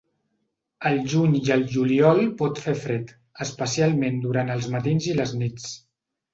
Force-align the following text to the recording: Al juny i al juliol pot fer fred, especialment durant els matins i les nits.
Al 0.89 0.95
juny 1.13 1.35
i 1.39 1.41
al 1.55 1.65
juliol 1.73 2.23
pot 2.41 2.63
fer 2.65 2.75
fred, 2.87 3.13
especialment 3.47 4.21
durant 4.27 4.53
els 4.59 4.73
matins 4.79 5.15
i 5.15 5.17
les 5.23 5.39
nits. 5.45 5.73